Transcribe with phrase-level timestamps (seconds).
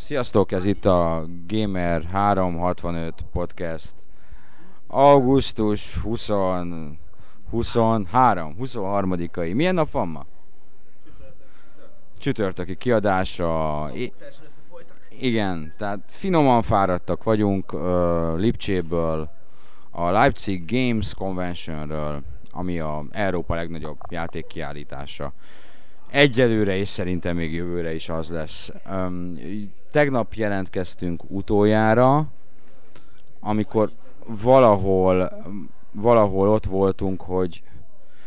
[0.00, 3.94] Sziasztok, ez itt a Gamer 365 podcast.
[4.86, 6.28] Augusztus 20,
[7.50, 9.54] 23, 23-ai.
[9.54, 10.26] Milyen nap van ma?
[12.18, 13.90] Csütörtöki kiadása.
[13.94, 14.12] I-
[15.18, 17.80] igen, tehát finoman fáradtak vagyunk uh,
[18.36, 19.30] Lipcséből,
[19.90, 25.32] a Leipzig Games Conventionről, ami a Európa legnagyobb játékkiállítása.
[26.10, 28.72] Egyelőre és szerintem még jövőre is az lesz.
[28.90, 29.34] Um,
[29.90, 32.26] tegnap jelentkeztünk utoljára,
[33.40, 33.90] amikor
[34.26, 35.32] valahol,
[35.92, 37.62] valahol ott voltunk, hogy,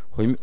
[0.10, 0.38] hogy,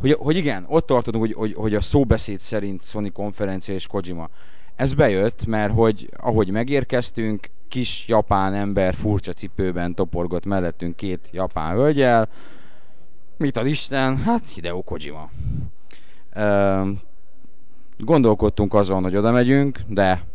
[0.00, 4.28] hogy, hogy igen, ott tartottunk, hogy, hogy, hogy a szóbeszéd szerint Sony konferencia és Kojima.
[4.76, 11.74] Ez bejött, mert hogy ahogy megérkeztünk, kis japán ember furcsa cipőben toporgott mellettünk két japán
[11.74, 12.28] hölgyel.
[13.36, 14.16] Mit ad Isten?
[14.16, 15.30] Hát Hideo Kojima.
[17.98, 20.29] Gondolkodtunk azon, hogy oda megyünk, de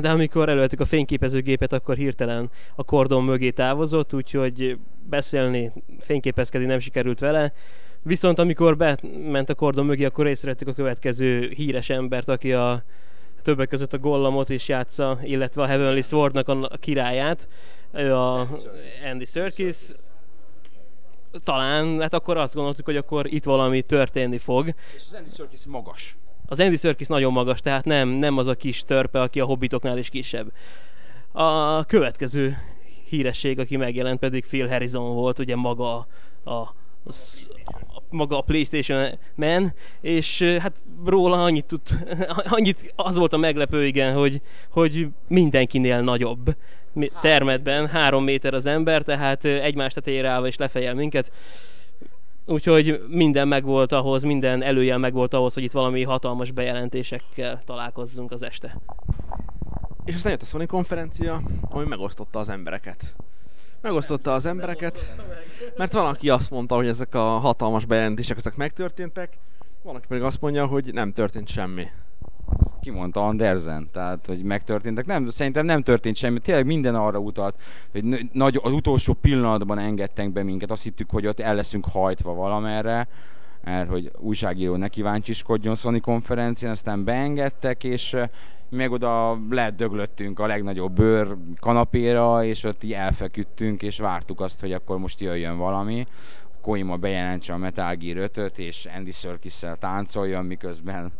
[0.00, 6.78] de amikor előttük a fényképezőgépet, akkor hirtelen a kordon mögé távozott, úgyhogy beszélni, fényképezkedni nem
[6.78, 7.52] sikerült vele.
[8.02, 12.82] Viszont amikor bement a kordon mögé, akkor észrevettük a következő híres embert, aki a
[13.42, 17.48] többek között a Gollamot is játsza, illetve a Heavenly Swordnak a királyát,
[17.92, 18.48] ő a
[19.10, 19.76] Andy Serkis.
[21.44, 24.74] Talán, hát akkor azt gondoltuk, hogy akkor itt valami történni fog.
[24.94, 26.16] És az Andy Serkis magas.
[26.50, 29.98] Az Andy Serkis nagyon magas, tehát nem, nem az a kis törpe, aki a hobbitoknál
[29.98, 30.52] is kisebb.
[31.32, 32.56] A következő
[33.08, 36.06] híresség, aki megjelent, pedig Phil Harrison volt, ugye maga
[36.44, 36.74] a, a
[38.10, 41.80] maga a PlayStation Man, és hát róla annyit, tud,
[42.56, 46.56] annyit az volt a meglepő, igen, hogy, hogy mindenkinél nagyobb
[47.20, 51.32] termetben, három méter az ember, tehát egymás tetejére állva és lefejel minket.
[52.44, 58.42] Úgyhogy minden megvolt ahhoz, minden előjel megvolt ahhoz, hogy itt valami hatalmas bejelentésekkel találkozzunk az
[58.42, 58.76] este.
[60.04, 63.14] És aztán jött a Sony konferencia, ami megosztotta az embereket.
[63.80, 65.16] Megosztotta az embereket,
[65.76, 69.38] mert van, aki azt mondta, hogy ezek a hatalmas bejelentések ezek megtörténtek,
[69.82, 71.86] van, aki pedig azt mondja, hogy nem történt semmi.
[72.64, 75.06] Ezt kimondta Andersen, tehát hogy megtörténtek.
[75.06, 76.38] Nem, szerintem nem történt semmi.
[76.38, 77.54] Tényleg minden arra utalt,
[77.92, 80.70] hogy nagy, az utolsó pillanatban engedtek be minket.
[80.70, 83.08] Azt hittük, hogy ott el leszünk hajtva valamerre,
[83.64, 88.16] mert hogy újságíró ne kíváncsiskodjon Sony konferencián, aztán beengedtek, és
[88.70, 94.72] meg oda ledöglöttünk a legnagyobb bőr kanapéra, és ott így elfeküdtünk, és vártuk azt, hogy
[94.72, 96.04] akkor most jöjjön valami.
[96.60, 101.12] Koima bejelentse a Metal Gear 5 és Andy serkis táncoljon, miközben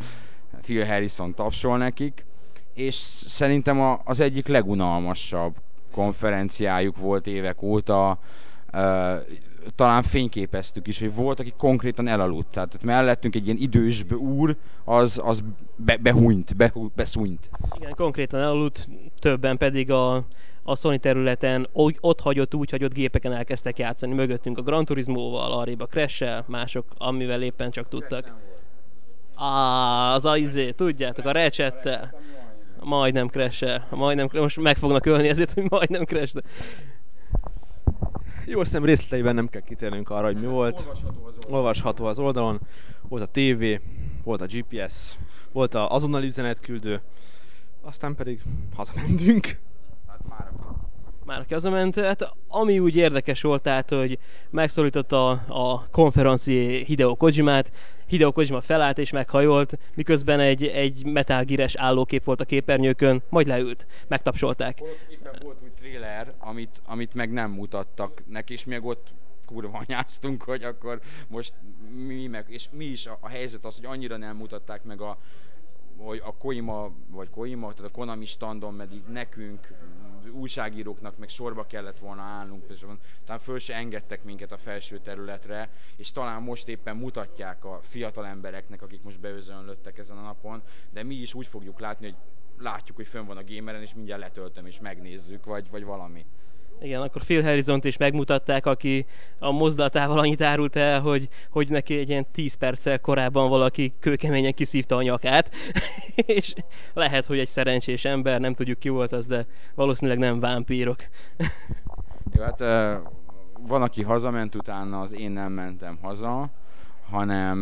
[0.63, 2.25] Phil Harrison tapsol nekik,
[2.75, 5.55] és szerintem a, az egyik legunalmasabb
[5.93, 8.19] konferenciájuk volt évek óta,
[9.75, 12.51] talán fényképeztük is, hogy volt, aki konkrétan elaludt.
[12.51, 15.45] Tehát mellettünk egy ilyen idős úr, az, az
[15.77, 17.51] be, behúnyt, be, beszúnyt.
[17.77, 18.89] Igen, konkrétan elaludt,
[19.19, 20.15] többen pedig a,
[20.63, 21.69] a Sony területen
[22.01, 24.15] ott hagyott, úgy hagyott gépeken elkezdtek játszani.
[24.15, 28.50] Mögöttünk a Gran Turismo-val, arrébb a crash mások, amivel éppen csak tudtak.
[29.43, 32.15] Ah, az a izé, tudjátok, a recsettel.
[32.81, 36.41] Majdnem crash Majdnem, most meg fognak ölni ezért, hogy majdnem crash -de.
[38.47, 40.89] Jó, azt részleteiben nem kell kitérnünk arra, hogy mi volt.
[41.49, 42.61] Olvasható az oldalon.
[43.09, 43.65] Volt a TV,
[44.25, 45.19] volt a GPS,
[45.53, 47.01] volt a azonnali üzenetküldő,
[47.83, 48.41] aztán pedig
[48.77, 49.59] hazamentünk.
[51.31, 51.95] Már aki hazament.
[51.95, 54.19] Hát ami úgy érdekes volt, tehát, hogy
[54.51, 57.73] megszólította a, a konferenci Hideo Kojimát,
[58.07, 63.47] Hideo Kojima felállt és meghajolt, miközben egy, egy Metal Gear-es állókép volt a képernyőkön, majd
[63.47, 64.79] leült, megtapsolták.
[64.79, 69.13] Volt, éppen volt új trailer, amit, amit meg nem mutattak neki, és még ott
[69.47, 71.55] kurva anyáztunk, hogy akkor most
[72.07, 75.19] mi meg, és mi is a, a helyzet az, hogy annyira nem mutatták meg a,
[75.97, 79.69] hogy a Koima, vagy Koima, tehát a Konami standon pedig nekünk,
[80.29, 82.85] újságíróknak meg sorba kellett volna állnunk, és
[83.25, 88.27] talán föl se engedtek minket a felső területre, és talán most éppen mutatják a fiatal
[88.27, 92.17] embereknek, akik most beözönlöttek ezen a napon, de mi is úgy fogjuk látni, hogy
[92.59, 96.27] látjuk, hogy fönn van a gameren, és mindjárt letöltöm, és megnézzük, vagy, vagy valami.
[96.83, 99.07] Igen, akkor Phil harrison is megmutatták, aki
[99.39, 104.55] a mozdulatával annyit árult el, hogy, hogy neki egy ilyen 10 perccel korábban valaki kőkeményen
[104.55, 105.55] kiszívta a nyakát,
[106.15, 106.55] és
[106.95, 110.99] lehet, hogy egy szerencsés ember, nem tudjuk ki volt az, de valószínűleg nem vámpírok.
[112.35, 112.61] Jó, hát
[113.67, 116.51] van, aki hazament utána, az én nem mentem haza,
[117.11, 117.59] hanem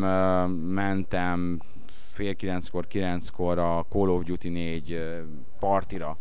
[0.72, 1.60] mentem
[2.10, 5.00] fél kilenckor, kilenckor a Call of Duty 4
[5.58, 6.18] partira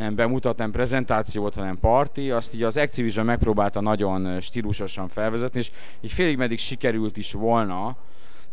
[0.00, 5.58] nem bemutat, nem prezentáció volt, hanem parti, azt így az Activision megpróbálta nagyon stílusosan felvezetni,
[5.58, 5.70] és
[6.00, 7.96] így félig meddig sikerült is volna,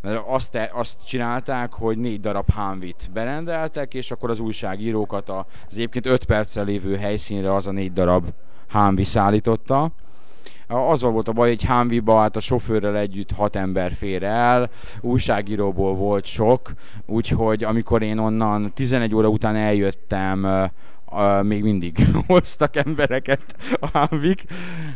[0.00, 6.06] Mert azt, azt csinálták, hogy négy darab hámvit berendeltek, és akkor az újságírókat az egyébként
[6.06, 8.28] 5 perccel lévő helyszínre az a négy darab
[8.68, 9.90] hámvi szállította.
[10.66, 15.94] Az volt a baj, hogy Hámviba hát a sofőrrel együtt hat ember fér el, újságíróból
[15.94, 16.70] volt sok,
[17.06, 20.46] úgyhogy amikor én onnan 11 óra után eljöttem
[21.10, 24.44] uh, még mindig hoztak embereket a Hanvik.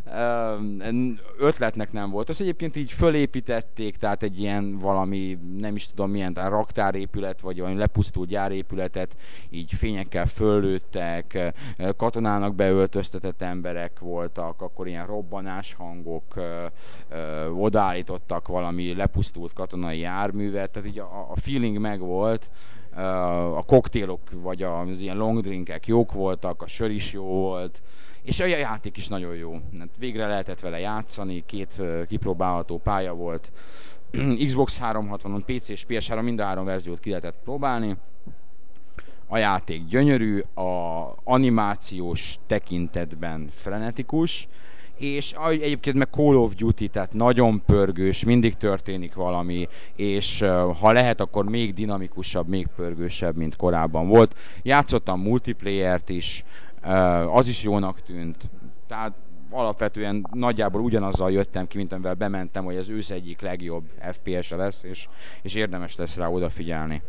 [0.07, 2.29] Uh, ötletnek nem volt.
[2.29, 7.59] Azt egyébként így fölépítették, tehát egy ilyen valami, nem is tudom milyen, tehát raktárépület, vagy
[7.59, 9.17] valami lepusztult gyárépületet,
[9.51, 11.55] így fényekkel föllőttek,
[11.97, 16.45] katonának beöltöztetett emberek voltak, akkor ilyen robbanás hangok, uh,
[17.11, 22.51] uh, odaállítottak valami lepusztult katonai járművet, tehát így a, a feeling megvolt,
[23.55, 27.83] a koktélok vagy az ilyen long drinkek jók voltak, a sör is jó volt,
[28.23, 29.61] és a játék is nagyon jó.
[29.79, 33.53] Hát végre lehetett vele játszani, két kipróbálható pálya volt.
[34.47, 37.97] Xbox 360-on, PC és PS3 mind a három verziót ki lehetett próbálni.
[39.27, 44.49] A játék gyönyörű, a animációs tekintetben frenetikus,
[45.03, 50.45] és egyébként meg Call of Duty, tehát nagyon pörgős, mindig történik valami, és
[50.81, 54.39] ha lehet, akkor még dinamikusabb, még pörgősebb, mint korábban volt.
[54.63, 56.43] Játszottam multiplayer-t is,
[57.33, 58.51] az is jónak tűnt,
[58.87, 59.13] tehát
[59.51, 64.83] alapvetően nagyjából ugyanazzal jöttem ki, mint amivel bementem, hogy az ősz egyik legjobb FPS-e lesz,
[64.83, 65.07] és,
[65.43, 67.03] és érdemes lesz rá odafigyelni.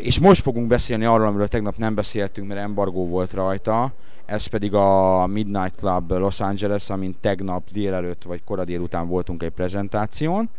[0.00, 3.92] És most fogunk beszélni arról, amiről tegnap nem beszéltünk, mert embargó volt rajta
[4.28, 9.50] ez pedig a Midnight Club Los Angeles, amint tegnap délelőtt vagy kora délután voltunk egy
[9.50, 10.50] prezentáción.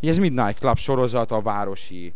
[0.00, 2.12] Ez Midnight Club sorozat a városi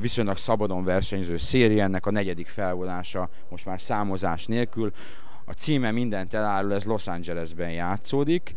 [0.00, 4.92] viszonylag szabadon versenyző széria, ennek a negyedik felvonása most már számozás nélkül.
[5.44, 8.54] A címe mindent elárul, ez Los Angelesben játszódik,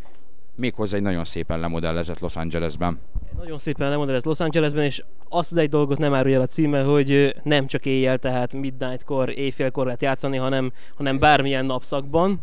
[0.60, 3.00] méghozzá egy nagyon szépen lemodellezett Los Angelesben.
[3.38, 6.84] Nagyon szépen lemodellezett Los Angelesben, és azt az egy dolgot nem árulja el a címe,
[6.84, 12.40] hogy nem csak éjjel, tehát midnightkor, éjfélkor lehet játszani, hanem, hanem bármilyen napszakban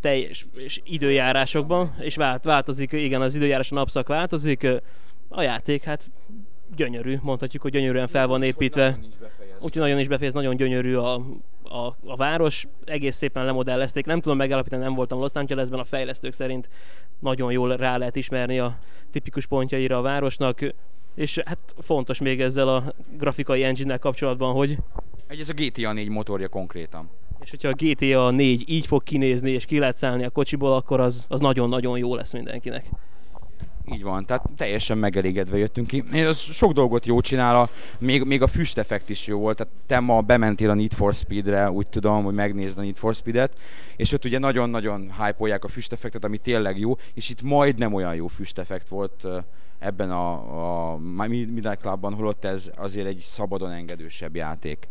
[0.00, 4.66] teljes és időjárásokban, és vált, változik, igen, az időjárás a napszak változik,
[5.28, 6.10] a játék hát
[6.76, 8.98] gyönyörű, mondhatjuk, hogy gyönyörűen fel van építve.
[9.60, 11.26] Úgyhogy nagyon is befejez, nagyon gyönyörű a,
[11.68, 14.06] a, a város, egész szépen lemodellezték.
[14.06, 16.68] Nem tudom megállapítani, nem voltam Los Angelesben, a fejlesztők szerint
[17.18, 18.78] nagyon jól rá lehet ismerni a
[19.10, 20.60] tipikus pontjaira a városnak
[21.18, 24.78] és hát fontos még ezzel a grafikai engine kapcsolatban, hogy...
[25.26, 27.10] Egy ez a GTA 4 motorja konkrétan.
[27.40, 31.00] És hogyha a GTA 4 így fog kinézni, és ki lehet szállni a kocsiból, akkor
[31.00, 32.84] az, az nagyon-nagyon jó lesz mindenkinek.
[33.92, 36.04] Így van, tehát teljesen megelégedve jöttünk ki.
[36.12, 37.68] Ez sok dolgot jó csinál, a,
[37.98, 39.56] még, még a füsteffekt is jó volt.
[39.56, 43.14] Tehát te ma bementél a Need for Speed-re, úgy tudom, hogy megnézd a Need for
[43.14, 43.58] Speed-et,
[43.96, 48.26] és ott ugye nagyon-nagyon hype a füsteffektet, ami tényleg jó, és itt majdnem olyan jó
[48.26, 49.26] füsteffekt volt
[49.78, 50.96] ebben a, a
[51.26, 54.88] Midnight Clubban, holott ez azért egy szabadon engedősebb játék.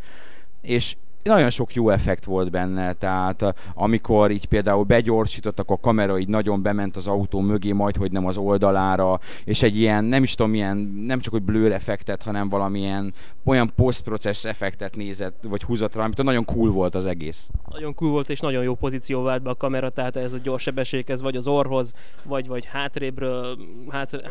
[0.62, 6.28] És nagyon sok jó effekt volt benne, tehát amikor így például begyorsítottak, a kamera így
[6.28, 10.36] nagyon bement az autó mögé, majd hogy nem az oldalára, és egy ilyen, nem is
[10.36, 10.78] tudom, milyen,
[11.08, 16.24] nem csak hogy blur effektet, hanem valamilyen olyan post-process effektet nézett, vagy húzott rá, amit
[16.24, 17.50] nagyon cool volt az egész.
[17.72, 20.64] Nagyon cool volt, és nagyon jó pozíció vált be a kamera, tehát ez a gyors
[20.64, 21.94] sebességhez, vagy az orhoz,
[22.24, 23.58] vagy, vagy hátrébről,
[23.90, 24.22] hát,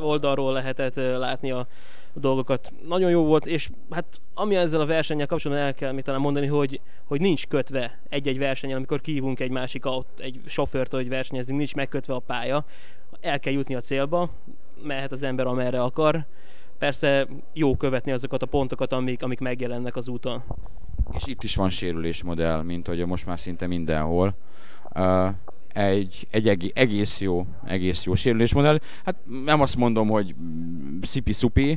[0.00, 1.66] oldalról lehetett látni a
[2.20, 2.72] dolgokat.
[2.86, 6.46] Nagyon jó volt, és hát ami ezzel a versennyel kapcsolatban el kell még talán mondani,
[6.46, 11.58] hogy, hogy nincs kötve egy-egy versenyen, amikor kívunk egy másik aut, egy sofőrt, hogy versenyezünk,
[11.58, 12.64] nincs megkötve a pálya.
[13.20, 14.30] El kell jutni a célba,
[14.82, 16.26] mehet az ember amerre akar.
[16.78, 20.42] Persze jó követni azokat a pontokat, amik, amik megjelennek az úton.
[21.12, 24.34] És itt is van sérülésmodell, mint hogy most már szinte mindenhol.
[24.94, 25.28] Uh,
[25.76, 28.78] egy, egy egész jó, egész jó sérülésmodell.
[29.04, 30.34] Hát nem azt mondom, hogy
[31.02, 31.76] szipi-szupi,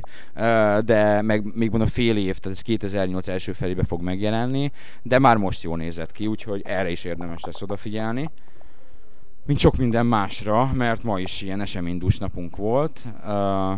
[0.84, 4.70] de meg még mondom fél év, tehát ez 2008 első felébe fog megjelenni,
[5.02, 8.30] de már most jól nézett ki, úgyhogy erre is érdemes lesz odafigyelni.
[9.46, 13.00] Mint sok minden másra, mert ma is ilyen eseménydús napunk volt.
[13.24, 13.72] Uh,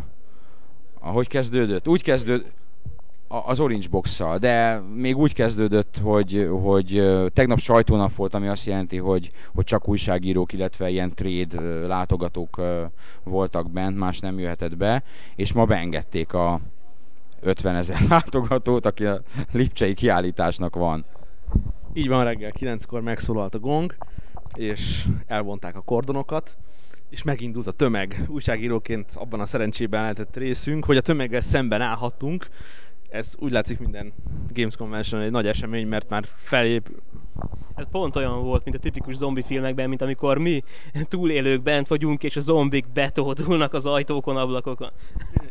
[1.01, 1.89] ahogy kezdődött?
[1.89, 2.53] Úgy kezdődött,
[3.33, 8.99] az Orange box de még úgy kezdődött, hogy, hogy tegnap sajtónap volt, ami azt jelenti,
[8.99, 12.61] hogy, hogy csak újságírók, illetve ilyen trade látogatók
[13.23, 15.03] voltak bent, más nem jöhetett be,
[15.37, 16.61] és ma beengedték a
[17.41, 19.21] 50 ezer látogatót, aki a
[19.53, 21.05] Lipcsei kiállításnak van.
[21.93, 23.97] Így van, reggel 9-kor megszólalt a gong,
[24.55, 26.57] és elvonták a kordonokat,
[27.11, 28.25] és megindult a tömeg.
[28.29, 32.47] Újságíróként abban a szerencsében lehetett részünk, hogy a tömeggel szemben állhattunk,
[33.13, 34.13] ez úgy látszik minden
[34.53, 36.91] Games Convention egy nagy esemény, mert már felép,
[37.75, 40.63] ez pont olyan volt, mint a tipikus zombi filmekben, mint amikor mi
[41.09, 44.91] túlélők bent vagyunk, és a zombik betódulnak az ajtókon, ablakokon.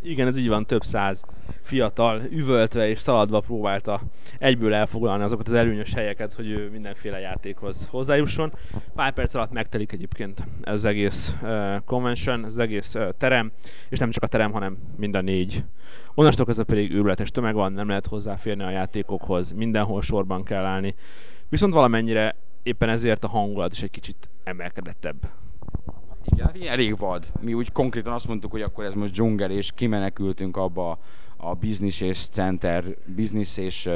[0.02, 1.24] Igen, ez így van, több száz
[1.62, 4.02] fiatal üvöltve és szaladva próbálta
[4.40, 8.54] egyből elfoglalni azokat az előnyös helyeket, hogy ő mindenféle játékhoz hozzájusson.
[8.96, 13.52] Pár perc alatt megtelik egyébként ez az egész uh, convention, az egész uh, terem,
[13.90, 15.64] és nem csak a terem, hanem mind a négy.
[16.14, 20.96] Onnastól kezdve pedig őrületes tömeg van, nem lehet hozzáférni a játékokhoz, mindenhol sorban kell állni.
[21.52, 25.32] Viszont valamennyire éppen ezért a hangulat is egy kicsit emelkedettebb.
[26.24, 27.26] Igen, hát elég vad.
[27.40, 31.00] Mi úgy konkrétan azt mondtuk, hogy akkor ez most dzsungel, és kimenekültünk abba
[31.38, 33.90] a business és center, business és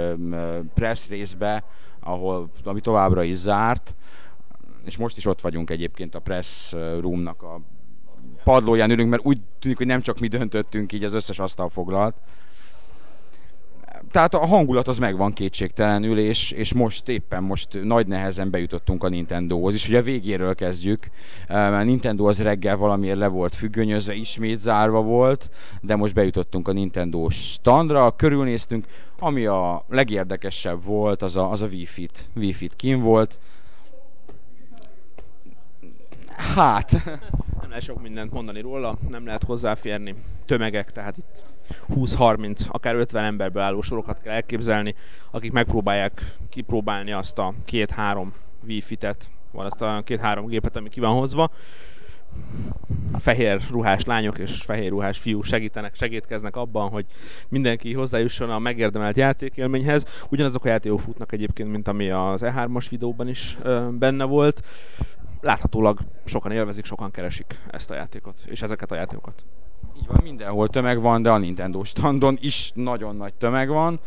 [0.73, 1.63] press részbe,
[1.99, 3.95] ahol, ami továbbra is zárt,
[4.85, 7.61] és most is ott vagyunk egyébként a press roomnak a
[8.43, 12.15] padlóján ülünk, mert úgy tűnik, hogy nem csak mi döntöttünk, így az összes asztal foglalt
[14.15, 19.09] tehát a hangulat az megvan kétségtelenül, és, és most éppen most nagy nehezen bejutottunk a
[19.09, 21.07] Nintendohoz, és ugye a végéről kezdjük.
[21.47, 25.49] A Nintendo az reggel valamiért le volt függönyözve, ismét zárva volt,
[25.81, 28.85] de most bejutottunk a Nintendo standra, körülnéztünk,
[29.19, 32.29] ami a legérdekesebb volt, az a, az a Wii-Fit.
[32.35, 33.39] Wii-Fit kim volt.
[36.55, 37.19] Hát...
[37.75, 40.15] Lehet sok mindent mondani róla, nem lehet hozzáférni.
[40.45, 41.43] Tömegek, tehát itt
[41.95, 44.95] 20-30, akár 50 emberből álló sorokat kell elképzelni,
[45.31, 48.33] akik megpróbálják kipróbálni azt a két-három
[48.65, 51.51] Wi-Fi-et, van azt a két-három gépet, ami ki van hozva.
[53.19, 57.05] Fehér ruhás lányok és fehér ruhás fiúk segítenek, segítkeznek abban, hogy
[57.49, 60.25] mindenki hozzájusson a megérdemelt játékélményhez.
[60.29, 63.57] Ugyanazok a játékok futnak egyébként, mint ami az E3-as videóban is
[63.91, 64.63] benne volt.
[65.45, 69.45] Láthatólag sokan élvezik, sokan keresik ezt a játékot, és ezeket a játékokat.
[69.97, 73.99] Így van, mindenhol tömeg van, de a Nintendo standon is nagyon nagy tömeg van,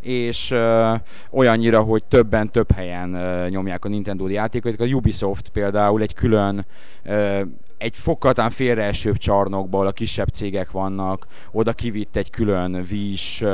[0.00, 0.94] és ö,
[1.30, 4.80] olyannyira, hogy többen több helyen ö, nyomják a Nintendo játékokat.
[4.80, 6.66] A Ubisoft például egy külön
[7.02, 7.42] ö,
[7.78, 13.44] egy fokkal félreesőbb csarnokból a kisebb cégek vannak, oda kivitt egy külön Wii-s,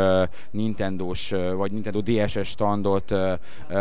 [0.50, 3.14] Nintendo-s vagy Nintendo DSS standot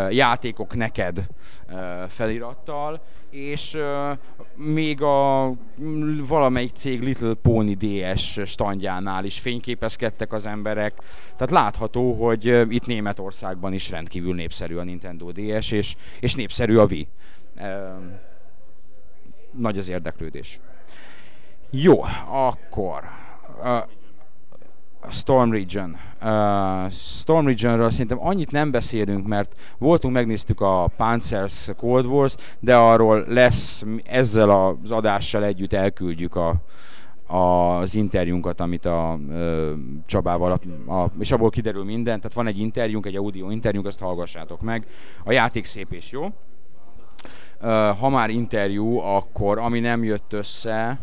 [0.09, 1.25] játékok neked
[2.07, 3.77] felirattal, és
[4.55, 5.53] még a
[6.27, 10.93] valamelyik cég Little Pony DS standjánál is fényképezkedtek az emberek,
[11.35, 16.85] tehát látható, hogy itt Németországban is rendkívül népszerű a Nintendo DS, és, és népszerű a
[16.85, 17.07] Wii
[19.51, 20.59] nagy az érdeklődés.
[21.69, 23.03] Jó, akkor
[23.63, 23.77] uh,
[25.09, 25.95] Storm Region.
[26.21, 32.75] Uh, Storm Regionről szerintem annyit nem beszélünk, mert voltunk, megnéztük a Panzers Cold Wars, de
[32.75, 36.55] arról lesz ezzel az adással együtt elküldjük a,
[37.27, 39.73] az interjúnkat, amit a ö,
[40.05, 40.51] Csabával,
[40.85, 44.61] a, a, és abból kiderül minden, tehát van egy interjúnk, egy audio interjúnk, azt hallgassátok
[44.61, 44.87] meg.
[45.23, 46.33] A játék szép és jó,
[47.99, 50.99] ha már interjú, akkor ami nem jött össze,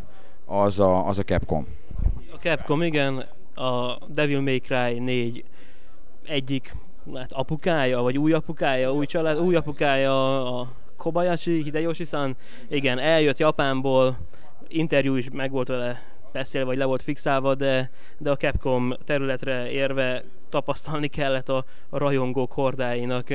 [0.47, 1.67] az a, az a Capcom.
[2.33, 5.45] A Capcom, igen, a Devil May Cry 4
[6.27, 6.75] egyik
[7.15, 12.37] hát apukája, vagy új apukája, új család, új apukája a Kobayashi Hideyoshi-san,
[12.69, 14.19] igen, eljött Japánból,
[14.69, 19.71] interjú is meg volt vele beszélve, vagy le volt fixálva, de, de a Capcom területre
[19.71, 23.27] érve tapasztalni kellett a, a rajongók hordáinak,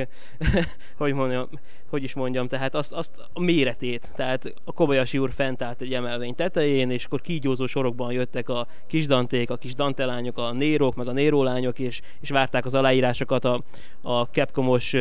[0.98, 1.48] hogy, mondjam,
[1.88, 4.12] hogy is mondjam, tehát azt, azt a méretét.
[4.14, 8.66] Tehát a Kobayashi úr fent állt egy emelvény tetején, és akkor kígyózó sorokban jöttek a
[8.86, 13.44] kis danték, a kis dantelányok, a nérok, meg a nérólányok, és, és várták az aláírásokat
[13.44, 13.62] a,
[14.02, 14.94] a Capcomos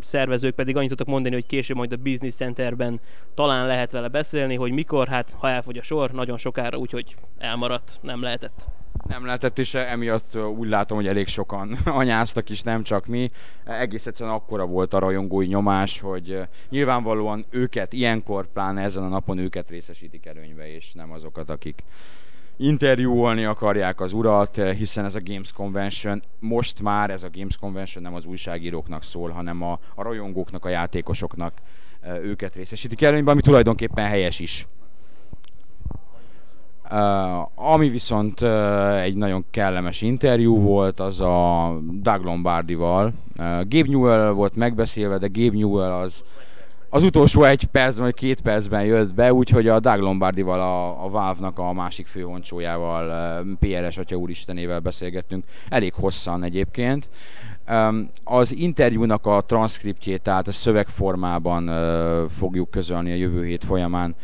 [0.00, 3.00] szervezők pedig annyit tudtak mondani, hogy később majd a Business Centerben
[3.34, 7.98] talán lehet vele beszélni, hogy mikor, hát ha elfogy a sor, nagyon sokára, úgyhogy elmaradt,
[8.02, 8.68] nem lehetett.
[9.06, 13.30] Nem lehetett, és emiatt úgy látom, hogy elég sokan anyáztak is, nem csak mi.
[13.64, 19.38] Egész egyszerűen akkora volt a rajongói nyomás, hogy nyilvánvalóan őket, ilyenkor, pláne ezen a napon
[19.38, 21.82] őket részesítik előnybe, és nem azokat, akik
[22.56, 28.02] interjúolni akarják az urat, hiszen ez a Games Convention, most már ez a Games Convention
[28.02, 31.52] nem az újságíróknak szól, hanem a, a rajongóknak, a játékosoknak
[32.22, 34.66] őket részesítik előnybe, ami tulajdonképpen helyes is.
[36.90, 43.06] Uh, ami viszont uh, egy nagyon kellemes interjú volt, az a Doug Lombardival.
[43.38, 46.22] Uh, Gabe Newell volt megbeszélve, de Gabe Newell az
[46.90, 51.08] az utolsó egy percben, vagy két percben jött be, úgyhogy a Doug Lombardival, a, a
[51.08, 57.08] Valve-nak a másik főhoncsójával, PRS Atya úristenével beszélgettünk, elég hosszan egyébként.
[58.24, 61.70] Az interjúnak a transzkriptjét, tehát a szövegformában
[62.28, 64.14] fogjuk közölni a jövő hét folyamán.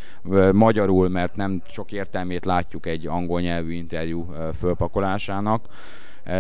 [0.53, 4.27] Magyarul, mert nem sok értelmét látjuk egy angol nyelvű interjú
[4.59, 5.67] fölpakolásának.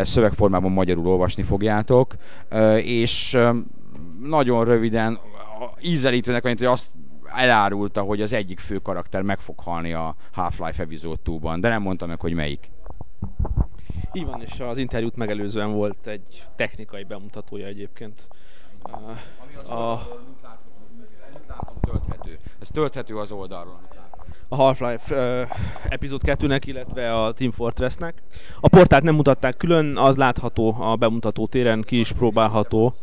[0.02, 2.14] Szövegformában magyarul olvasni fogjátok,
[2.76, 3.38] és
[4.22, 5.18] nagyon röviden
[5.80, 6.90] ízelítőnek annyit, hogy azt
[7.34, 11.82] elárulta, hogy az egyik fő karakter meg fog halni a Half-Life Episode 2-ban, de nem
[11.82, 12.70] mondta meg, hogy melyik.
[14.12, 18.28] Így van, és az interjút megelőzően volt egy technikai bemutatója egyébként.
[18.82, 20.08] Ami az a...
[21.48, 22.38] látom, tölthető.
[22.60, 23.80] Ez tölthető az oldalról,
[24.48, 25.48] a Half-Life uh,
[25.88, 28.22] epizód 2-nek, illetve a Team Fortress-nek.
[28.60, 32.94] A portát nem mutatták külön, az látható a bemutató téren, ki is próbálható.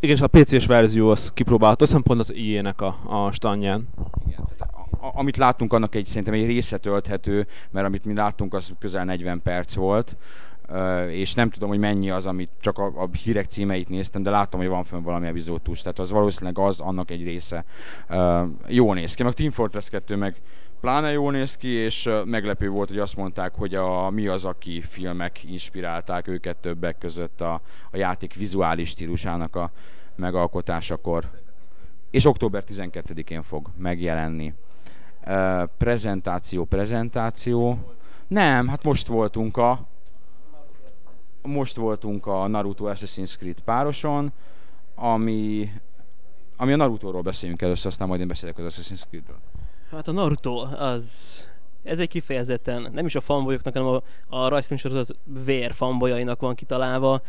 [0.00, 3.88] Igen, és a PC-s verzió az kipróbálható, azt pont az IE-nek a, a standján.
[4.26, 8.54] Igen, tehát a, amit láttunk, annak egy szerintem egy része tölthető, mert amit mi láttunk,
[8.54, 10.16] az közel 40 perc volt
[11.10, 14.60] és nem tudom, hogy mennyi az, amit csak a, a hírek címeit néztem, de láttam,
[14.60, 17.64] hogy van fönn valami epizódus, tehát az valószínűleg az annak egy része.
[18.66, 20.40] Jó néz ki, meg Team Fortress 2 meg
[20.80, 24.80] pláne jól néz ki, és meglepő volt, hogy azt mondták, hogy a mi az, aki
[24.80, 29.70] filmek inspirálták őket többek között a, a játék vizuális stílusának a
[30.16, 31.30] megalkotásakor.
[32.10, 34.54] És október 12-én fog megjelenni.
[35.78, 37.92] Prezentáció, prezentáció.
[38.26, 39.86] Nem, hát most voltunk a
[41.42, 44.32] most voltunk a Naruto Assassin's Creed pároson,
[44.94, 45.70] ami,
[46.56, 49.38] ami a Naruto-ról beszéljünk először, aztán majd én beszélek az Assassin's Creed-ről.
[49.90, 51.36] Hát a Naruto az
[51.82, 54.02] ez egy kifejezetten nem is a fanbolyoknak, hanem a,
[54.36, 57.22] a rajzfilmsorozat vér fanbolyainak van kitalálva.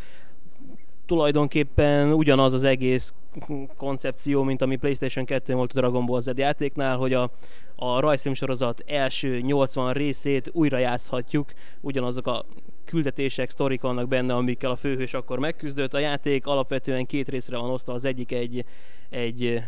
[1.06, 3.14] Tulajdonképpen ugyanaz az egész
[3.78, 7.32] koncepció, mint ami PlayStation 2 volt a Dragon Ball Z játéknál, hogy a,
[7.76, 12.46] a rajzfilmsorozat első 80 részét újra játszhatjuk, ugyanazok a
[12.86, 15.94] küldetések, sztorik vannak benne, amikkel a főhős akkor megküzdött.
[15.94, 18.66] A játék alapvetően két részre van osztva, az egyik egy,
[19.10, 19.64] egy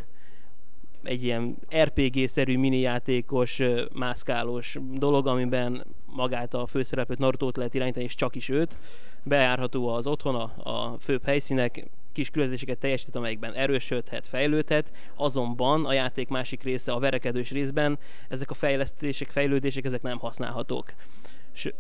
[1.03, 3.61] egy ilyen RPG-szerű minijátékos,
[3.93, 8.77] mászkálós dolog, amiben magát a főszereplőt Naruto-t lehet irányítani, és csak is őt.
[9.23, 16.29] Bejárható az otthona, a főbb helyszínek, kis küldetéseket teljesít, amelyekben erősödhet, fejlődhet, azonban a játék
[16.29, 20.93] másik része, a verekedős részben ezek a fejlesztések, fejlődések, ezek nem használhatók.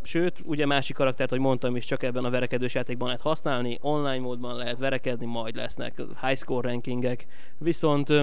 [0.01, 4.19] Sőt, ugye másik karaktert, hogy mondtam is, csak ebben a verekedős játékban lehet használni, online
[4.19, 7.27] módban lehet verekedni, majd lesznek high score rankingek,
[7.57, 8.13] viszont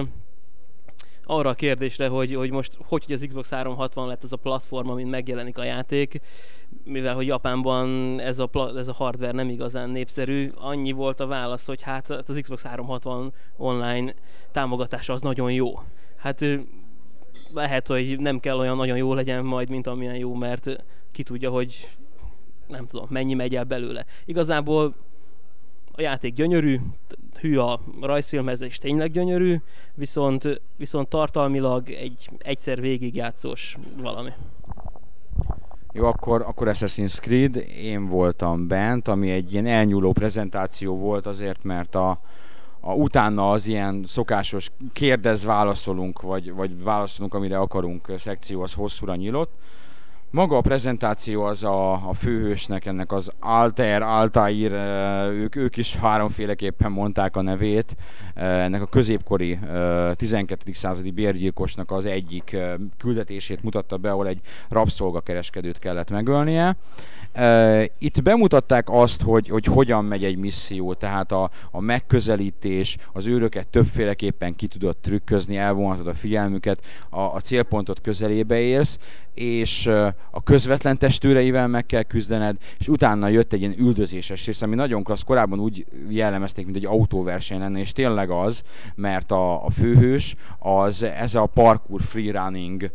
[1.27, 4.89] arra a kérdésre, hogy, hogy most hogy, hogy az Xbox 360 lett ez a platform,
[4.89, 6.21] amin megjelenik a játék,
[6.83, 11.65] mivel hogy Japánban ez a, ez a hardware nem igazán népszerű, annyi volt a válasz,
[11.65, 14.13] hogy hát az Xbox 360 online
[14.51, 15.79] támogatása az nagyon jó.
[16.17, 16.45] Hát
[17.53, 21.49] lehet, hogy nem kell olyan nagyon jó legyen majd, mint amilyen jó, mert ki tudja,
[21.49, 21.89] hogy
[22.67, 24.05] nem tudom, mennyi megy el belőle.
[24.25, 24.95] Igazából
[25.97, 26.79] a játék gyönyörű,
[27.39, 29.55] hű a rajzfilmhez, és tényleg gyönyörű,
[29.93, 34.29] viszont, viszont tartalmilag egy egyszer végigjátszós valami.
[35.93, 41.63] Jó, akkor, akkor Assassin's Creed, én voltam bent, ami egy ilyen elnyúló prezentáció volt azért,
[41.63, 42.19] mert a,
[42.79, 49.51] a, utána az ilyen szokásos kérdez-válaszolunk, vagy, vagy válaszolunk, amire akarunk szekció, az hosszúra nyílott.
[50.37, 54.71] Maga a prezentáció az a, a főhősnek, ennek az Alter, Altair,
[55.31, 57.95] ők, ők is háromféleképpen mondták a nevét,
[58.35, 59.59] ennek a középkori
[60.13, 60.71] 12.
[60.73, 62.57] századi bérgyilkosnak az egyik
[62.97, 66.75] küldetését mutatta be, ahol egy rabszolgakereskedőt kellett megölnie.
[67.97, 73.67] Itt bemutatták azt, hogy, hogy hogyan megy egy misszió, tehát a, a megközelítés, az őröket
[73.67, 78.99] többféleképpen ki tudod trükközni, elvonhatod a figyelmüket, a, a célpontot közelébe érsz,
[79.33, 79.89] és
[80.31, 85.03] a közvetlen testőreivel meg kell küzdened, és utána jött egy ilyen üldözéses rész, ami nagyon
[85.03, 88.63] klassz, korábban úgy jellemezték, mint egy autóverseny lenne, és tényleg az,
[88.95, 92.91] mert a, a főhős az ez a parkour freerunning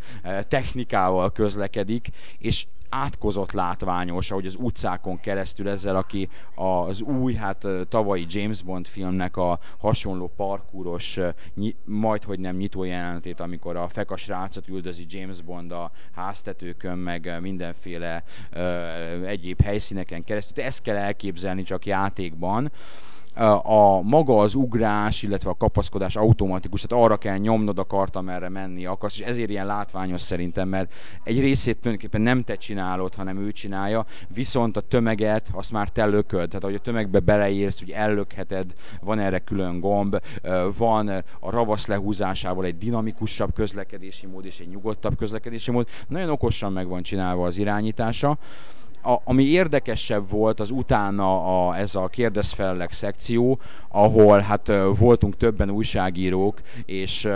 [0.48, 8.26] technikával közlekedik, és átkozott látványos, ahogy az utcákon keresztül ezzel, aki az új, hát tavalyi
[8.28, 11.18] James Bond filmnek a hasonló parkúros,
[11.84, 17.40] majd hogy nem nyitó jelenetét, amikor a fekas rácot üldözi James Bond a háztetőkön, meg
[17.40, 18.22] mindenféle
[19.24, 20.64] egyéb helyszíneken keresztül.
[20.64, 22.70] Ezt kell elképzelni csak játékban
[23.62, 28.48] a maga az ugrás, illetve a kapaszkodás automatikus, tehát arra kell nyomnod a kart, amerre
[28.48, 33.38] menni akarsz, és ezért ilyen látványos szerintem, mert egy részét tulajdonképpen nem te csinálod, hanem
[33.38, 37.90] ő csinálja, viszont a tömeget azt már te lököd, tehát ahogy a tömegbe beleérsz, hogy
[37.90, 40.16] ellökheted, van erre külön gomb,
[40.76, 41.08] van
[41.40, 46.88] a ravasz lehúzásával egy dinamikusabb közlekedési mód és egy nyugodtabb közlekedési mód, nagyon okosan meg
[46.88, 48.38] van csinálva az irányítása
[49.02, 55.70] a, ami érdekesebb volt, az utána a, ez a kérdezfelelek szekció, ahol hát voltunk többen
[55.70, 57.28] újságírók, és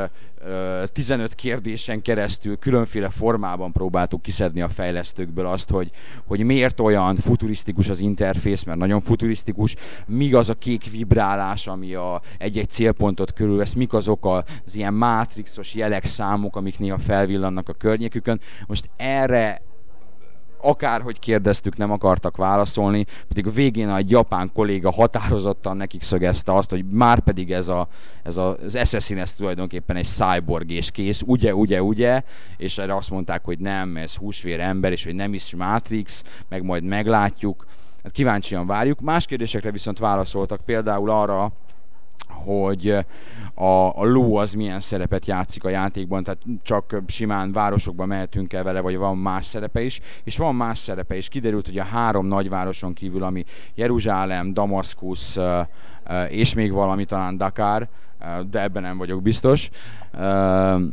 [0.93, 5.91] 15 kérdésen keresztül különféle formában próbáltuk kiszedni a fejlesztőkből azt, hogy,
[6.27, 9.75] hogy miért olyan futurisztikus az interfész, mert nagyon futurisztikus,
[10.07, 15.75] míg az a kék vibrálás, ami a egy-egy célpontot körülvesz, mik azok az ilyen mátrixos
[15.75, 18.41] jelek, számok, amik néha felvillannak a környékükön.
[18.67, 19.63] Most erre
[20.67, 26.71] akárhogy kérdeztük, nem akartak válaszolni, pedig a végén egy japán kolléga határozottan nekik szögezte azt,
[26.71, 27.89] hogy már pedig ez, a,
[28.23, 32.23] ez a, az Assassin tulajdonképpen egy cyborg és kész, ugye, ugye, ugye,
[32.57, 36.63] és erre azt mondták, hogy nem, ez húsvér ember, és hogy nem is Matrix, meg
[36.63, 37.67] majd meglátjuk.
[38.03, 39.01] Hát kíváncsian várjuk.
[39.01, 41.53] Más kérdésekre viszont válaszoltak, például arra,
[42.45, 42.97] hogy
[43.55, 48.63] a, a ló az milyen szerepet játszik a játékban, tehát csak simán városokba mehetünk el
[48.63, 51.29] vele, vagy van más szerepe is, és van más szerepe is.
[51.29, 53.45] Kiderült, hogy a három nagyvároson kívül, ami
[53.75, 55.39] Jeruzsálem, Damaszkusz
[56.29, 57.89] és még valami talán Dakar,
[58.51, 59.71] de ebben nem vagyok biztos,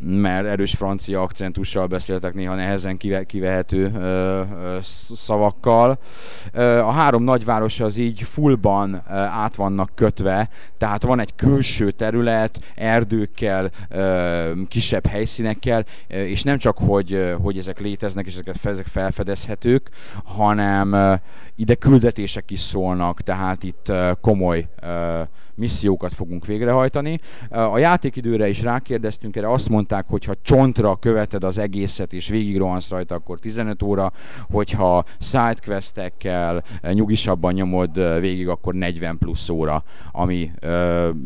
[0.01, 3.91] mert erős francia akcentussal beszéltek néha nehezen kivehető
[5.13, 5.99] szavakkal.
[6.81, 13.69] A három nagyváros az így fullban át vannak kötve, tehát van egy külső terület, erdőkkel,
[14.67, 19.89] kisebb helyszínekkel, és nem csak, hogy, hogy ezek léteznek, és ezek felfedezhetők,
[20.23, 21.19] hanem
[21.55, 24.67] ide küldetések is szólnak, tehát itt komoly
[25.55, 27.19] missziókat fogunk végrehajtani.
[27.49, 32.57] A játékidőre is rákérdeztünk, erre azt mondták, hogy ha csontra követed az egészet és végig
[32.57, 34.11] rohansz rajta, akkor 15 óra,
[34.51, 40.51] hogyha sidequestekkel nyugisabban nyomod végig, akkor 40 plusz óra, ami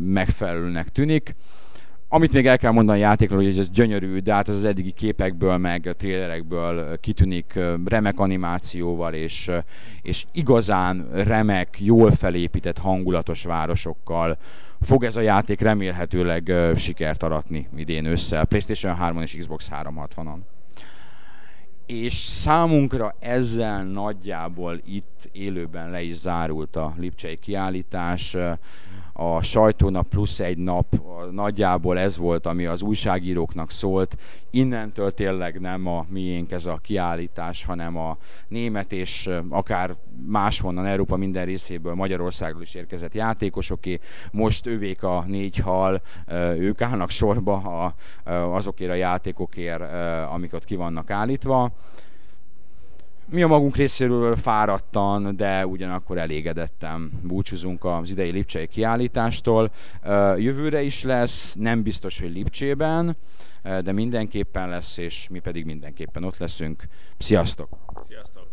[0.04, 1.36] megfelelőnek tűnik.
[2.10, 4.92] Amit még el kell mondani a játékról, hogy ez gyönyörű, de hát ez az eddigi
[4.92, 9.52] képekből, meg a trailerekből kitűnik remek animációval, és,
[10.02, 14.38] és igazán remek, jól felépített, hangulatos városokkal
[14.82, 20.38] fog ez a játék remélhetőleg sikert aratni idén ősszel, PlayStation 3-on és Xbox 360-on
[21.86, 28.38] és számunkra ezzel nagyjából itt élőben le is zárult a Lipcsei kiállítás
[29.20, 31.02] a sajtónap plusz egy nap,
[31.32, 34.18] nagyjából ez volt, ami az újságíróknak szólt.
[34.52, 39.96] Innentől tényleg nem a miénk ez a kiállítás, hanem a német és akár
[40.28, 44.00] máshonnan, Európa minden részéből, Magyarországról is érkezett játékosoké.
[44.32, 46.02] Most ővék a négy hal,
[46.58, 47.94] ők állnak sorba
[48.26, 49.82] azokért a játékokért,
[50.32, 51.72] amik ott ki vannak állítva
[53.30, 59.72] mi a magunk részéről fáradtan, de ugyanakkor elégedettem búcsúzunk az idei Lipcsei kiállítástól.
[60.38, 63.18] Jövőre is lesz, nem biztos, hogy Lipcsében,
[63.84, 66.84] de mindenképpen lesz, és mi pedig mindenképpen ott leszünk.
[67.18, 67.70] Sziasztok!
[68.08, 68.48] Sziasztok!